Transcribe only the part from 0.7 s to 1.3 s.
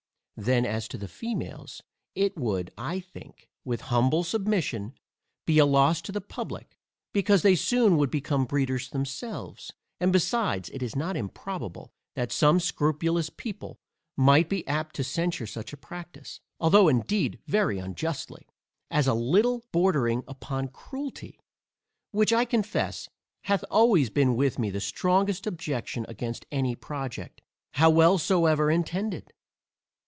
to the